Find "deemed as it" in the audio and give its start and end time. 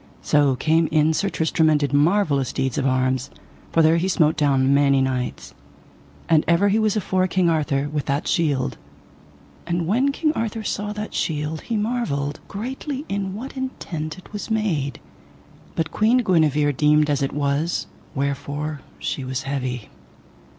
16.71-17.31